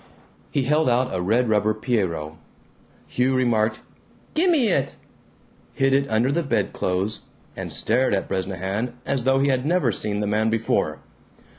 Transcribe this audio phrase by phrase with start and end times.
[0.49, 2.33] He held out a red rubber Pierrot.
[3.05, 3.81] Hugh remarked,
[4.33, 4.95] "Gimme it,"
[5.75, 7.21] hid it under the bedclothes,
[7.55, 11.01] and stared at Bresnahan as though he had never seen the man before.